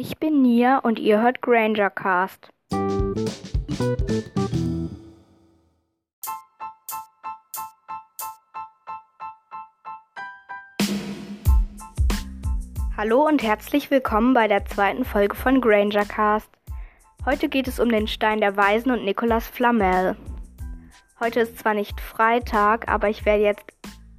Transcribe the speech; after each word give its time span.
Ich 0.00 0.16
bin 0.18 0.42
Nia 0.42 0.78
und 0.78 1.00
ihr 1.00 1.20
hört 1.20 1.42
Granger 1.42 1.90
Cast. 1.90 2.50
Hallo 12.96 13.26
und 13.26 13.42
herzlich 13.42 13.90
willkommen 13.90 14.34
bei 14.34 14.46
der 14.46 14.64
zweiten 14.66 15.04
Folge 15.04 15.34
von 15.34 15.60
Granger 15.60 16.04
Cast. 16.04 16.48
Heute 17.26 17.48
geht 17.48 17.66
es 17.66 17.80
um 17.80 17.88
den 17.88 18.06
Stein 18.06 18.40
der 18.40 18.56
Weisen 18.56 18.92
und 18.92 19.04
Nicolas 19.04 19.48
Flamel. 19.48 20.16
Heute 21.18 21.40
ist 21.40 21.58
zwar 21.58 21.74
nicht 21.74 22.00
Freitag, 22.00 22.86
aber 22.86 23.08
ich 23.08 23.24
werde 23.24 23.42
jetzt 23.42 23.64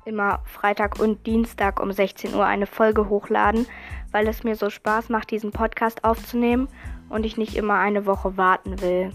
immer 0.10 0.40
Freitag 0.44 1.00
und 1.00 1.26
Dienstag 1.26 1.80
um 1.80 1.92
16 1.92 2.34
Uhr 2.34 2.46
eine 2.46 2.66
Folge 2.66 3.08
hochladen, 3.08 3.68
weil 4.12 4.28
es 4.28 4.44
mir 4.44 4.56
so 4.56 4.70
Spaß 4.70 5.10
macht, 5.10 5.32
diesen 5.32 5.52
Podcast 5.52 6.04
aufzunehmen 6.04 6.68
und 7.10 7.26
ich 7.26 7.38
nicht 7.38 7.56
immer 7.56 7.76
eine 7.76 8.06
Woche 8.06 8.36
warten 8.36 8.82
will. 8.82 9.12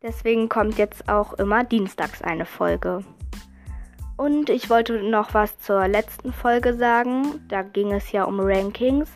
Deswegen 0.00 0.48
kommt 0.48 0.78
jetzt 0.78 1.08
auch 1.08 1.34
immer 1.34 1.64
dienstags 1.64 2.22
eine 2.22 2.46
Folge. 2.46 3.04
Und 4.16 4.50
ich 4.50 4.70
wollte 4.70 5.02
noch 5.02 5.34
was 5.34 5.58
zur 5.58 5.88
letzten 5.88 6.32
Folge 6.32 6.74
sagen. 6.74 7.44
Da 7.48 7.62
ging 7.62 7.92
es 7.92 8.12
ja 8.12 8.24
um 8.24 8.38
Rankings. 8.40 9.10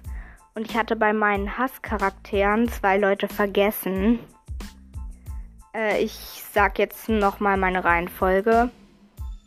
Und 0.55 0.69
ich 0.69 0.77
hatte 0.77 0.97
bei 0.97 1.13
meinen 1.13 1.59
Hasscharakteren 1.59 2.69
zwei 2.69 2.99
Leute 2.99 3.29
vergessen. 3.29 4.19
Äh, 5.75 6.03
ich 6.03 6.43
sag 6.53 6.79
jetzt 6.79 7.09
nochmal 7.09 7.57
meine 7.57 7.85
Reihenfolge. 7.85 8.71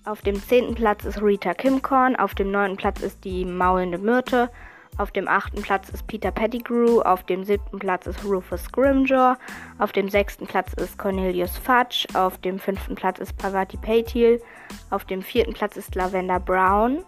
Auf 0.05 0.21
dem 0.21 0.41
zehnten 0.41 0.76
Platz 0.76 1.03
ist 1.03 1.21
Rita 1.21 1.53
Kimcorn, 1.53 2.16
auf 2.16 2.34
dem 2.34 2.52
neunten 2.52 2.77
Platz 2.77 3.02
ist 3.02 3.23
die 3.26 3.44
maulende 3.44 3.98
Myrte, 3.98 4.49
auf 4.98 5.12
dem 5.12 5.27
achten 5.27 5.62
Platz 5.62 5.90
ist 5.90 6.07
Peter 6.07 6.31
Pettigrew, 6.31 7.02
auf 7.02 7.23
dem 7.23 7.44
siebten 7.44 7.80
Platz 7.80 8.07
ist 8.07 8.23
Rufus 8.23 8.63
Scrimgeour, 8.63 9.38
auf 9.77 9.91
dem 9.91 10.10
sechsten 10.10 10.48
Platz 10.48 10.73
ist 10.73 10.98
Cornelius 10.98 11.57
Fudge, 11.57 12.07
auf 12.13 12.38
dem 12.40 12.60
fünften 12.60 12.96
Platz 12.96 13.20
ist 13.20 13.38
Pavati 13.38 13.77
Patil, 13.77 14.41
auf 14.90 15.05
dem 15.05 15.21
vierten 15.21 15.54
Platz 15.54 15.76
ist 15.77 15.93
Lavender 15.96 16.40
Brown, 16.40 17.04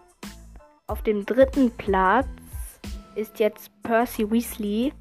auf 0.88 1.02
dem 1.02 1.26
dritten 1.26 1.72
Platz 1.78 2.28
ist 3.16 3.40
jetzt 3.40 3.72
Percy 3.84 4.30
Weasley, 4.30 4.94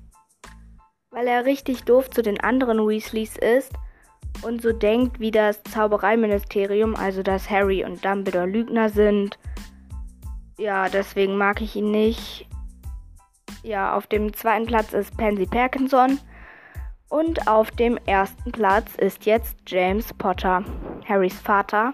weil 1.11 1.27
er 1.27 1.45
richtig 1.45 1.84
doof 1.84 2.09
zu 2.09 2.23
den 2.23 2.41
anderen 2.41 2.86
Weasleys 2.86 3.36
ist 3.36 3.73
und 4.42 4.62
so 4.62 4.72
denkt, 4.72 5.20
wie 5.20 5.30
das 5.30 5.62
Zaubereiministerium, 5.64 6.96
also 6.96 7.22
dass 7.22 7.50
Harry 7.50 7.84
und 7.84 8.05
Dumbledore 8.05 8.46
Lügner 8.46 8.88
sind. 8.88 9.38
Ja, 10.58 10.88
deswegen 10.88 11.36
mag 11.36 11.60
ich 11.60 11.77
ihn 11.77 11.91
nicht. 11.91 12.46
Ja, 13.62 13.96
auf 13.96 14.06
dem 14.06 14.33
zweiten 14.33 14.66
Platz 14.66 14.92
ist 14.92 15.16
Pansy 15.16 15.46
Parkinson. 15.46 16.18
Und 17.08 17.48
auf 17.48 17.70
dem 17.72 17.98
ersten 18.06 18.52
Platz 18.52 18.94
ist 18.96 19.27
jetzt 19.27 19.58
James 19.66 20.14
Potter, 20.14 20.64
Harrys 21.08 21.38
Vater. 21.41 21.92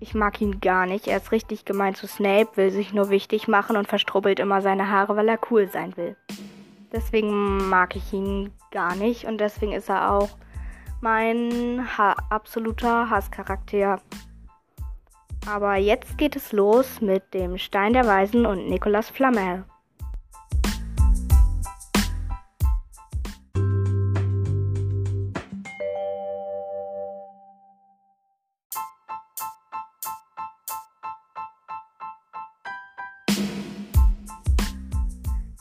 Ich 0.00 0.14
mag 0.14 0.40
ihn 0.40 0.60
gar 0.60 0.84
nicht. 0.84 1.06
Er 1.06 1.18
ist 1.18 1.32
richtig 1.32 1.64
gemein 1.64 1.94
zu 1.94 2.06
Snape, 2.08 2.48
will 2.56 2.70
sich 2.70 2.92
nur 2.92 3.08
wichtig 3.08 3.46
machen 3.46 3.76
und 3.76 3.86
verstrubbelt 3.86 4.40
immer 4.40 4.60
seine 4.62 4.90
Haare, 4.90 5.16
weil 5.16 5.28
er 5.28 5.38
cool 5.50 5.68
sein 5.68 5.96
will. 5.96 6.16
Deswegen 6.92 7.68
mag 7.68 7.94
ich 7.94 8.12
ihn 8.12 8.52
gar 8.70 8.94
nicht 8.96 9.24
und 9.26 9.38
deswegen 9.38 9.72
ist 9.72 9.88
er 9.88 10.10
auch 10.12 10.30
mein 11.00 11.86
ha 11.96 12.16
absoluter 12.30 13.10
Hasscharakter. 13.10 14.00
Aber 15.46 15.76
jetzt 15.76 16.18
geht 16.18 16.34
es 16.36 16.52
los 16.52 17.00
mit 17.00 17.32
dem 17.32 17.58
Stein 17.58 17.92
der 17.92 18.06
Weisen 18.06 18.46
und 18.46 18.68
Nicolas 18.68 19.08
Flamel. 19.08 19.64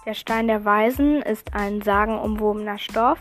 Der 0.05 0.13
Stein 0.13 0.47
der 0.47 0.63
Weisen 0.63 1.23
ist 1.23 1.55
ein 1.55 1.81
sagenumwobener 1.81 2.77
Stoff, 2.77 3.17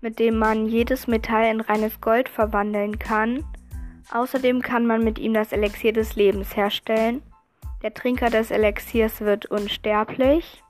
mit 0.00 0.18
dem 0.18 0.38
man 0.38 0.66
jedes 0.66 1.06
Metall 1.06 1.50
in 1.50 1.60
reines 1.60 2.00
Gold 2.00 2.28
verwandeln 2.28 2.98
kann. 2.98 3.44
Außerdem 4.12 4.62
kann 4.62 4.86
man 4.86 5.04
mit 5.04 5.18
ihm 5.18 5.34
das 5.34 5.52
Elixier 5.52 5.92
des 5.92 6.16
Lebens 6.16 6.56
herstellen. 6.56 7.22
Der 7.82 7.94
Trinker 7.94 8.30
des 8.30 8.50
Elixiers 8.50 9.20
wird 9.20 9.46
unsterblich. 9.46 10.62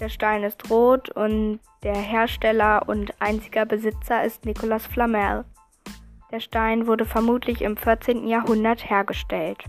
Der 0.00 0.08
Stein 0.08 0.42
ist 0.42 0.70
rot 0.70 1.10
und 1.10 1.60
der 1.82 1.96
Hersteller 1.96 2.88
und 2.88 3.20
einziger 3.20 3.64
Besitzer 3.64 4.24
ist 4.24 4.44
Nicolas 4.44 4.86
Flamel. 4.86 5.44
Der 6.30 6.40
Stein 6.40 6.86
wurde 6.86 7.04
vermutlich 7.04 7.62
im 7.62 7.76
14. 7.76 8.26
Jahrhundert 8.26 8.90
hergestellt. 8.90 9.64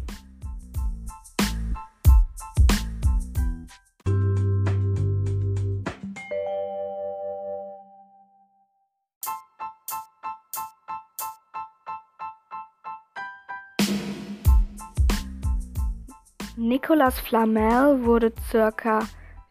'Nicolas 16.67 17.17
Flamel 17.21 18.03
wurde 18.03 18.33
ca. 18.51 18.99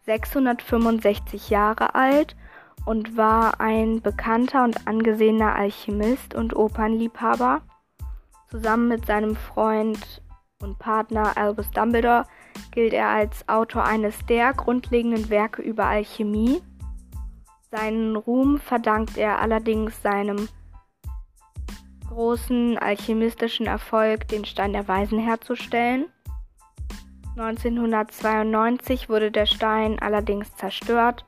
665 0.05 1.49
Jahre 1.49 1.95
alt 1.95 2.35
und 2.85 3.17
war 3.17 3.59
ein 3.59 4.03
bekannter 4.03 4.63
und 4.63 4.87
angesehener 4.87 5.55
Alchemist 5.55 6.35
und 6.35 6.55
Opernliebhaber. 6.55 7.61
Zusammen 8.51 8.87
mit 8.87 9.07
seinem 9.07 9.35
Freund 9.35 10.21
und 10.61 10.77
Partner 10.77 11.35
Albus 11.35 11.71
Dumbledore 11.71 12.25
gilt 12.69 12.93
er 12.93 13.09
als 13.09 13.49
Autor 13.49 13.83
eines 13.83 14.23
der 14.27 14.53
grundlegenden 14.53 15.31
Werke 15.31 15.63
über 15.63 15.85
Alchemie. 15.85 16.61
Seinen 17.71 18.15
Ruhm 18.15 18.59
verdankt 18.59 19.17
er 19.17 19.39
allerdings 19.41 20.03
seinem 20.03 20.47
großen 22.09 22.77
alchemistischen 22.77 23.65
Erfolg, 23.65 24.27
den 24.27 24.45
Stein 24.45 24.73
der 24.73 24.87
Weisen 24.87 25.17
herzustellen. 25.17 26.05
1992 27.39 29.09
wurde 29.09 29.29
der 29.29 29.45
Stein 29.45 29.99
allerdings 29.99 30.55
zerstört 30.55 31.23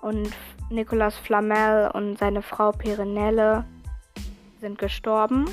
und 0.00 0.30
Nicolas 0.70 1.16
Flamel 1.16 1.90
und 1.92 2.18
seine 2.18 2.40
Frau 2.40 2.70
Perenelle 2.70 3.64
sind 4.60 4.78
gestorben. 4.78 5.46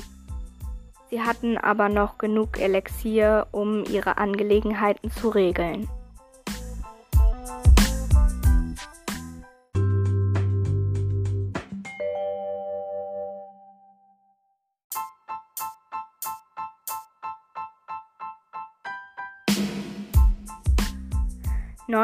Sie 1.10 1.20
hatten 1.20 1.58
aber 1.58 1.88
noch 1.88 2.16
genug 2.18 2.60
Elixier, 2.60 3.48
um 3.50 3.82
ihre 3.90 4.18
Angelegenheiten 4.18 5.10
zu 5.10 5.30
regeln. 5.30 5.88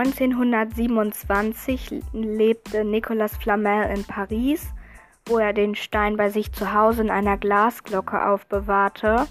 1927 0.04 2.03
lebte 2.12 2.84
Nicolas 2.84 3.34
Flamel 3.38 3.88
in 3.91 4.04
Paris, 4.04 4.69
wo 5.26 5.38
er 5.38 5.54
den 5.54 5.75
Stein 5.75 6.19
bei 6.19 6.28
sich 6.28 6.53
zu 6.53 6.75
Hause 6.75 7.00
in 7.03 7.10
einer 7.10 7.38
Glasglocke 7.38 8.26
aufbewahrte. 8.26 9.26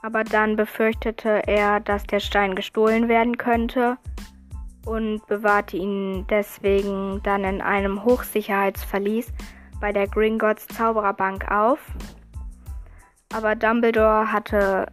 Aber 0.00 0.22
dann 0.22 0.54
befürchtete 0.54 1.48
er, 1.48 1.80
dass 1.80 2.04
der 2.04 2.20
Stein 2.20 2.54
gestohlen 2.54 3.08
werden 3.08 3.38
könnte 3.38 3.98
und 4.86 5.26
bewahrte 5.26 5.76
ihn 5.76 6.28
deswegen 6.30 7.20
dann 7.24 7.42
in 7.42 7.60
einem 7.60 8.04
Hochsicherheitsverlies 8.04 9.32
bei 9.80 9.92
der 9.92 10.06
Gringotts 10.06 10.68
Zaubererbank 10.68 11.50
auf. 11.50 11.80
Aber 13.34 13.56
Dumbledore 13.56 14.30
hatte 14.30 14.86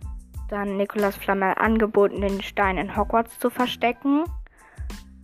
dann 0.48 0.78
Nicolas 0.78 1.16
Flamel 1.16 1.54
angeboten, 1.58 2.22
den 2.22 2.42
Stein 2.42 2.80
in 2.80 2.96
Hogwarts 2.96 3.38
zu 3.38 3.52
verstecken 3.52 4.24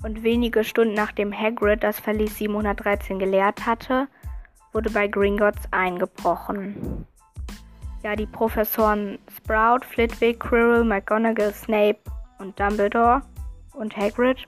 und 0.05 0.21
wenige 0.21 0.63
Stunden 0.63 0.93
nachdem 0.93 1.33
Hagrid 1.33 1.83
das 1.83 1.99
Verlies 1.99 2.37
713 2.37 3.17
geleert 3.17 3.65
hatte, 3.65 4.07
wurde 4.71 4.91
bei 4.91 5.07
Gringotts 5.07 5.67
eingebrochen. 5.71 7.07
Ja, 8.03 8.15
die 8.15 8.27
Professoren 8.27 9.17
Sprout, 9.35 9.79
Flitwick, 9.83 10.39
Quirrell, 10.39 10.83
McGonagall, 10.83 11.51
Snape 11.51 11.97
und 12.37 12.59
Dumbledore 12.59 13.23
und 13.73 13.97
Hagrid 13.97 14.45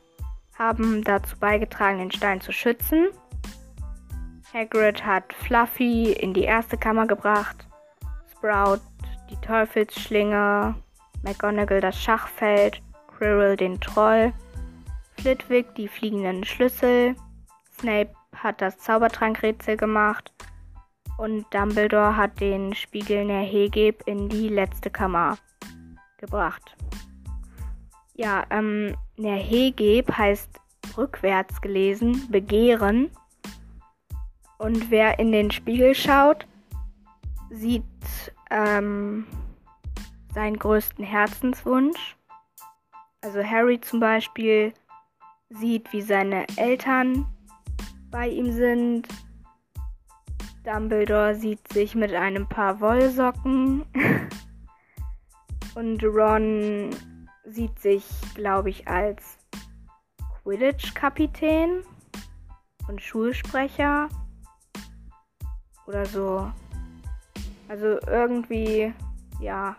haben 0.59 1.03
dazu 1.03 1.35
beigetragen, 1.39 1.97
den 1.97 2.11
Stein 2.11 2.39
zu 2.39 2.51
schützen. 2.51 3.07
Hagrid 4.53 5.03
hat 5.03 5.33
Fluffy 5.33 6.11
in 6.11 6.35
die 6.35 6.43
erste 6.43 6.77
Kammer 6.77 7.07
gebracht, 7.07 7.65
Sprout 8.31 8.81
die 9.31 9.37
Teufelsschlinge, 9.37 10.75
McGonagall 11.23 11.81
das 11.81 11.99
Schachfeld, 11.99 12.79
Quirrell 13.07 13.57
den 13.57 13.81
Troll 13.81 14.33
Flitwick 15.19 15.73
die 15.75 15.87
fliegenden 15.87 16.43
Schlüssel, 16.43 17.15
Snape 17.79 18.11
hat 18.35 18.61
das 18.61 18.77
Zaubertrankrätsel 18.77 19.77
gemacht 19.77 20.31
und 21.17 21.45
Dumbledore 21.53 22.15
hat 22.15 22.39
den 22.39 22.73
Spiegel 22.73 23.25
Nerhegeb 23.25 24.03
in 24.05 24.29
die 24.29 24.49
letzte 24.49 24.89
Kammer 24.89 25.37
gebracht. 26.17 26.75
Ja, 28.13 28.45
ähm, 28.49 28.95
Nerhegeb 29.17 30.11
heißt 30.15 30.49
rückwärts 30.97 31.61
gelesen, 31.61 32.29
begehren. 32.31 33.11
Und 34.57 34.89
wer 34.89 35.19
in 35.19 35.31
den 35.31 35.51
Spiegel 35.51 35.93
schaut, 35.93 36.47
sieht 37.51 37.83
ähm, 38.49 39.27
seinen 40.33 40.57
größten 40.57 41.05
Herzenswunsch. 41.05 42.15
Also 43.21 43.43
Harry 43.43 43.79
zum 43.81 43.99
Beispiel 43.99 44.73
sieht, 45.49 45.91
wie 45.93 46.01
seine 46.01 46.45
Eltern 46.57 47.25
bei 48.11 48.27
ihm 48.29 48.51
sind. 48.51 49.07
Dumbledore 50.63 51.35
sieht 51.35 51.71
sich 51.71 51.95
mit 51.95 52.13
einem 52.13 52.47
paar 52.47 52.81
Wollsocken. 52.81 53.85
Und 55.75 56.03
Ron 56.03 56.89
sieht 57.45 57.79
sich, 57.79 58.05
glaube 58.33 58.69
ich, 58.69 58.87
als 58.87 59.37
Quidditch-Kapitän 60.43 61.83
und 62.87 63.01
Schulsprecher 63.01 64.09
oder 65.85 66.05
so. 66.05 66.51
Also 67.67 67.99
irgendwie, 68.07 68.93
ja. 69.39 69.75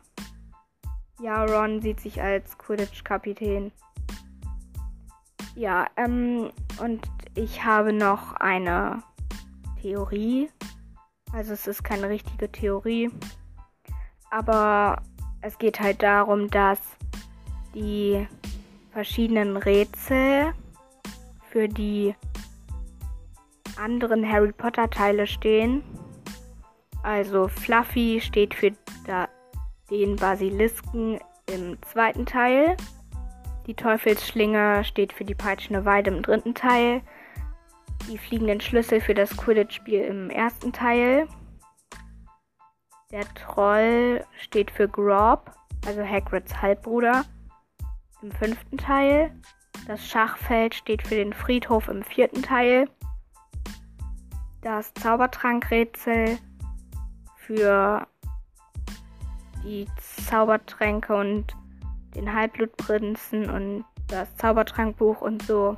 Ja, 1.20 1.44
Ron 1.44 1.80
sieht 1.82 2.00
sich 2.00 2.22
als 2.22 2.56
Quidditch-Kapitän. 2.58 3.72
Ja, 5.58 5.88
ähm, 5.96 6.52
und 6.80 7.10
ich 7.34 7.64
habe 7.64 7.92
noch 7.92 8.34
eine 8.34 9.02
Theorie. 9.82 10.50
Also 11.32 11.52
es 11.52 11.66
ist 11.66 11.82
keine 11.82 12.08
richtige 12.08 12.48
Theorie. 12.48 13.10
Aber 14.30 15.02
es 15.40 15.58
geht 15.58 15.80
halt 15.80 16.00
darum, 16.00 16.48
dass 16.48 16.78
die 17.74 18.24
verschiedenen 18.92 19.56
Rätsel 19.56 20.52
für 21.50 21.68
die 21.68 22.14
anderen 23.82 24.30
Harry 24.30 24.52
Potter 24.52 24.88
Teile 24.88 25.26
stehen. 25.26 25.82
Also 27.02 27.48
Fluffy 27.48 28.20
steht 28.20 28.54
für 28.54 28.70
den 29.90 30.14
Basilisken 30.14 31.18
im 31.46 31.82
zweiten 31.82 32.26
Teil. 32.26 32.76
Die 33.68 33.74
Teufelsschlinge 33.74 34.82
steht 34.82 35.12
für 35.12 35.26
die 35.26 35.34
peitschende 35.34 35.84
Weide 35.84 36.10
im 36.10 36.22
dritten 36.22 36.54
Teil. 36.54 37.02
Die 38.10 38.16
fliegenden 38.16 38.62
Schlüssel 38.62 38.98
für 38.98 39.12
das 39.12 39.36
Quidditch-Spiel 39.36 40.00
im 40.04 40.30
ersten 40.30 40.72
Teil. 40.72 41.28
Der 43.12 43.26
Troll 43.34 44.24
steht 44.38 44.70
für 44.70 44.88
Grob, 44.88 45.52
also 45.86 46.02
Hagrids 46.02 46.62
Halbbruder, 46.62 47.26
im 48.22 48.32
fünften 48.32 48.78
Teil. 48.78 49.38
Das 49.86 50.08
Schachfeld 50.08 50.74
steht 50.74 51.06
für 51.06 51.16
den 51.16 51.34
Friedhof 51.34 51.88
im 51.88 52.02
vierten 52.02 52.42
Teil. 52.42 52.88
Das 54.62 54.94
Zaubertrankrätsel 54.94 56.38
für 57.36 58.06
die 59.62 59.86
Zaubertränke 60.26 61.14
und 61.14 61.54
den 62.14 62.32
Halbblutprinzen 62.32 63.50
und 63.50 63.84
das 64.08 64.34
Zaubertrankbuch 64.36 65.20
und 65.20 65.42
so 65.42 65.76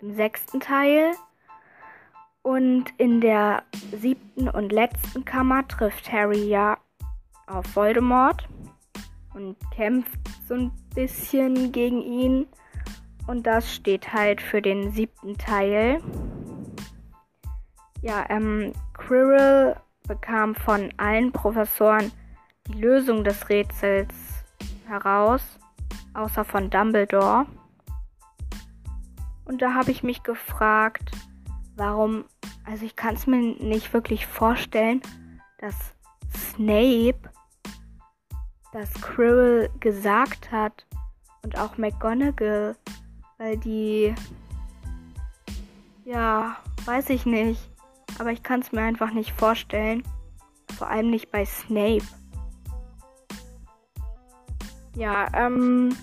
im 0.00 0.14
sechsten 0.14 0.60
Teil. 0.60 1.12
Und 2.42 2.86
in 2.96 3.20
der 3.20 3.64
siebten 3.92 4.48
und 4.48 4.72
letzten 4.72 5.24
Kammer 5.24 5.66
trifft 5.68 6.10
Harry 6.10 6.48
ja 6.48 6.78
auf 7.46 7.76
Voldemort 7.76 8.48
und 9.34 9.56
kämpft 9.72 10.18
so 10.48 10.54
ein 10.54 10.72
bisschen 10.94 11.72
gegen 11.72 12.00
ihn. 12.00 12.46
Und 13.26 13.46
das 13.46 13.72
steht 13.72 14.12
halt 14.12 14.40
für 14.40 14.62
den 14.62 14.90
siebten 14.90 15.36
Teil. 15.36 16.02
Ja, 18.00 18.24
ähm, 18.30 18.72
Quirrell 18.94 19.76
bekam 20.08 20.54
von 20.54 20.92
allen 20.96 21.32
Professoren 21.32 22.10
die 22.66 22.80
Lösung 22.80 23.22
des 23.22 23.48
Rätsels 23.48 24.14
heraus, 24.90 25.42
außer 26.14 26.44
von 26.44 26.68
Dumbledore. 26.68 27.46
Und 29.44 29.62
da 29.62 29.74
habe 29.74 29.90
ich 29.90 30.02
mich 30.02 30.22
gefragt, 30.22 31.10
warum, 31.76 32.24
also 32.64 32.84
ich 32.84 32.96
kann 32.96 33.14
es 33.14 33.26
mir 33.26 33.40
nicht 33.40 33.92
wirklich 33.94 34.26
vorstellen, 34.26 35.00
dass 35.58 35.74
Snape 36.36 37.18
das 38.72 38.92
Quirrell 39.00 39.70
gesagt 39.80 40.52
hat 40.52 40.86
und 41.42 41.58
auch 41.58 41.76
McGonagall, 41.76 42.76
weil 43.38 43.56
die, 43.56 44.14
ja, 46.04 46.56
weiß 46.84 47.10
ich 47.10 47.26
nicht, 47.26 47.70
aber 48.18 48.30
ich 48.30 48.42
kann 48.42 48.60
es 48.60 48.72
mir 48.72 48.82
einfach 48.82 49.12
nicht 49.12 49.32
vorstellen, 49.32 50.04
vor 50.76 50.88
allem 50.88 51.10
nicht 51.10 51.30
bei 51.30 51.44
Snape. 51.44 52.04
Ja, 54.94 55.28
ähm, 55.34 55.96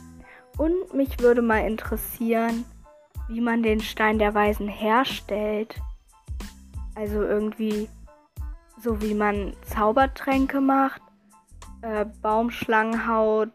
und 0.57 0.93
mich 0.93 1.19
würde 1.19 1.41
mal 1.41 1.59
interessieren, 1.59 2.65
wie 3.27 3.41
man 3.41 3.63
den 3.63 3.79
Stein 3.81 4.19
der 4.19 4.33
Weisen 4.33 4.67
herstellt. 4.67 5.79
Also 6.95 7.21
irgendwie 7.21 7.89
so 8.81 9.01
wie 9.01 9.13
man 9.13 9.53
Zaubertränke 9.63 10.61
macht, 10.61 11.01
äh, 11.81 12.05
Baumschlangenhaut, 12.21 13.51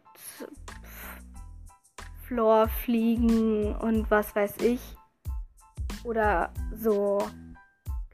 Florfliegen 2.26 3.76
und 3.76 4.11
was 4.11 4.34
weiß 4.34 4.56
ich. 4.58 4.81
Oder 6.05 6.50
so, 6.75 7.19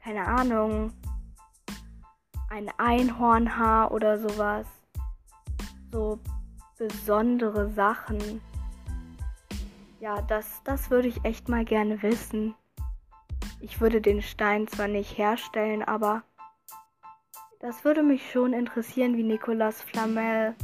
keine 0.03 0.25
Ahnung, 0.27 0.93
ein 2.49 2.69
Einhornhaar 2.77 3.91
oder 3.91 4.19
sowas. 4.19 4.67
So 5.91 6.19
besondere 6.79 7.69
Sachen. 7.69 8.41
Ja, 9.99 10.21
das, 10.23 10.61
das 10.63 10.89
würde 10.89 11.09
ich 11.09 11.23
echt 11.25 11.49
mal 11.49 11.65
gerne 11.65 12.01
wissen. 12.01 12.55
Ich 13.59 13.81
würde 13.81 14.01
den 14.01 14.21
Stein 14.21 14.67
zwar 14.67 14.87
nicht 14.87 15.17
herstellen, 15.17 15.83
aber 15.83 16.23
das 17.59 17.83
würde 17.83 18.01
mich 18.01 18.31
schon 18.31 18.53
interessieren, 18.53 19.17
wie 19.17 19.23
Nicolas 19.23 19.81
Flamel 19.81 20.55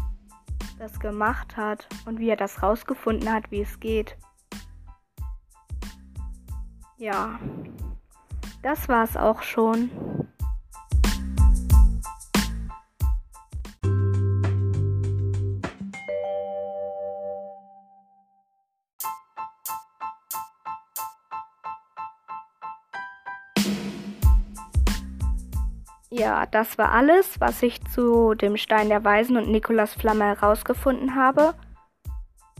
das 0.79 0.99
gemacht 0.99 1.57
hat 1.57 1.87
und 2.05 2.19
wie 2.19 2.29
er 2.29 2.37
das 2.37 2.63
rausgefunden 2.63 3.31
hat, 3.31 3.51
wie 3.51 3.61
es 3.61 3.79
geht. 3.81 4.17
Ja, 6.97 7.37
das 8.63 8.87
war's 8.87 9.17
auch 9.17 9.41
schon. 9.43 9.91
Ja, 26.09 26.45
das 26.45 26.77
war 26.77 26.91
alles, 26.91 27.39
was 27.39 27.61
ich 27.63 27.83
zu 27.85 28.35
dem 28.35 28.57
Stein 28.57 28.89
der 28.89 29.03
Weisen 29.03 29.37
und 29.37 29.49
Nikolaus 29.49 29.93
Flamme 29.93 30.25
herausgefunden 30.25 31.15
habe. 31.15 31.53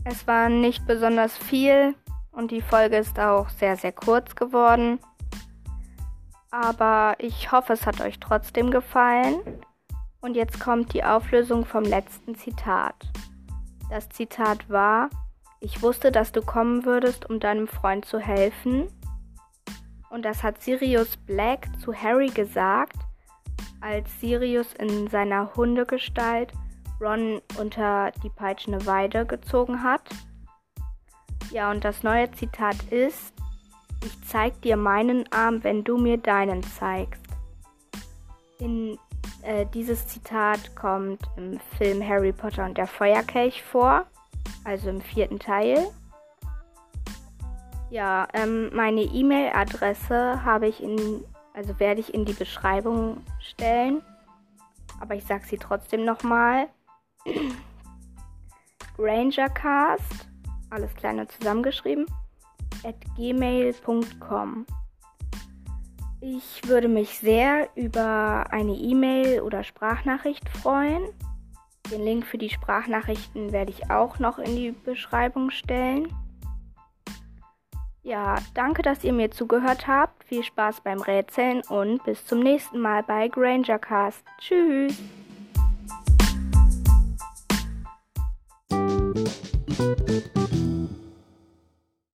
Es 0.04 0.26
war 0.26 0.48
nicht 0.48 0.86
besonders 0.86 1.36
viel 1.36 1.94
und 2.32 2.50
die 2.50 2.60
Folge 2.60 2.96
ist 2.96 3.18
auch 3.18 3.48
sehr, 3.48 3.76
sehr 3.76 3.92
kurz 3.92 4.34
geworden. 4.34 4.98
Aber 6.50 7.16
ich 7.18 7.50
hoffe, 7.52 7.72
es 7.72 7.86
hat 7.86 8.00
euch 8.00 8.20
trotzdem 8.20 8.70
gefallen. 8.70 9.36
Und 10.20 10.34
jetzt 10.34 10.58
kommt 10.60 10.92
die 10.92 11.04
Auflösung 11.04 11.64
vom 11.64 11.84
letzten 11.84 12.34
Zitat. 12.34 12.94
Das 13.90 14.08
Zitat 14.08 14.68
war, 14.68 15.08
ich 15.60 15.82
wusste, 15.82 16.10
dass 16.10 16.32
du 16.32 16.42
kommen 16.42 16.84
würdest, 16.84 17.28
um 17.28 17.40
deinem 17.40 17.68
Freund 17.68 18.04
zu 18.04 18.18
helfen. 18.18 18.88
Und 20.10 20.24
das 20.24 20.42
hat 20.42 20.62
Sirius 20.62 21.16
Black 21.16 21.68
zu 21.80 21.94
Harry 21.94 22.28
gesagt, 22.28 22.96
als 23.86 24.20
Sirius 24.20 24.74
in 24.74 25.08
seiner 25.08 25.54
Hundegestalt 25.54 26.52
Ron 27.00 27.40
unter 27.58 28.10
die 28.22 28.30
peitschende 28.30 28.84
Weide 28.84 29.24
gezogen 29.24 29.82
hat. 29.82 30.02
Ja, 31.52 31.70
und 31.70 31.84
das 31.84 32.02
neue 32.02 32.30
Zitat 32.32 32.76
ist, 32.90 33.32
ich 34.04 34.24
zeig 34.26 34.60
dir 34.62 34.76
meinen 34.76 35.30
Arm, 35.32 35.62
wenn 35.62 35.84
du 35.84 35.98
mir 35.98 36.16
deinen 36.16 36.62
zeigst. 36.64 37.22
In 38.58 38.98
äh, 39.42 39.66
dieses 39.72 40.08
Zitat 40.08 40.74
kommt 40.74 41.20
im 41.36 41.60
Film 41.78 42.06
Harry 42.06 42.32
Potter 42.32 42.64
und 42.64 42.76
der 42.76 42.88
Feuerkelch 42.88 43.62
vor, 43.62 44.06
also 44.64 44.88
im 44.88 45.00
vierten 45.00 45.38
Teil. 45.38 45.86
Ja, 47.90 48.26
ähm, 48.32 48.74
meine 48.74 49.02
E-Mail-Adresse 49.02 50.44
habe 50.44 50.66
ich 50.66 50.82
in, 50.82 51.24
also 51.56 51.80
werde 51.80 52.00
ich 52.00 52.12
in 52.14 52.24
die 52.24 52.34
Beschreibung 52.34 53.22
stellen. 53.40 54.02
Aber 55.00 55.14
ich 55.14 55.24
sage 55.24 55.44
sie 55.46 55.56
trotzdem 55.56 56.04
nochmal. 56.04 56.68
Grangercast, 58.96 60.28
alles 60.70 60.94
kleine 60.94 61.26
zusammengeschrieben, 61.26 62.06
at 62.84 62.94
gmail.com. 63.16 64.66
Ich 66.20 66.66
würde 66.66 66.88
mich 66.88 67.18
sehr 67.18 67.68
über 67.74 68.46
eine 68.50 68.72
E-Mail 68.72 69.40
oder 69.40 69.64
Sprachnachricht 69.64 70.48
freuen. 70.48 71.04
Den 71.90 72.02
Link 72.04 72.26
für 72.26 72.38
die 72.38 72.50
Sprachnachrichten 72.50 73.52
werde 73.52 73.70
ich 73.70 73.90
auch 73.90 74.18
noch 74.18 74.38
in 74.38 74.56
die 74.56 74.72
Beschreibung 74.72 75.50
stellen. 75.50 76.08
Ja, 78.06 78.36
danke, 78.54 78.82
dass 78.82 79.02
ihr 79.02 79.12
mir 79.12 79.32
zugehört 79.32 79.88
habt. 79.88 80.22
Viel 80.22 80.44
Spaß 80.44 80.82
beim 80.82 81.00
Rätseln 81.00 81.62
und 81.68 82.04
bis 82.04 82.24
zum 82.24 82.38
nächsten 82.38 82.78
Mal 82.78 83.02
bei 83.02 83.26
Grangercast. 83.26 84.22
Tschüss! 84.38 84.96